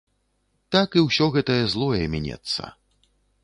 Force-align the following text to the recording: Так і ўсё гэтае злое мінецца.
Так 0.75 0.97
і 1.01 1.03
ўсё 1.07 1.25
гэтае 1.37 1.59
злое 1.77 2.03
мінецца. 2.17 2.75